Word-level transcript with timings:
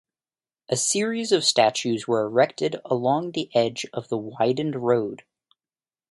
A 0.67 0.77
series 0.77 1.31
of 1.31 1.43
statues 1.45 2.07
were 2.07 2.21
erected 2.25 2.77
along 2.85 3.33
the 3.33 3.51
edge 3.55 3.85
of 3.93 4.07
the 4.07 4.17
widened 4.17 4.75
road. 4.77 5.25